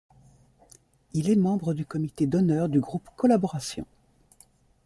Il 1.13 1.29
est 1.29 1.35
membre 1.35 1.75
du 1.75 1.85
comité 1.85 2.25
d'honneur 2.25 2.69
du 2.69 2.79
groupe 2.79 3.07
Collaboration. 3.15 3.85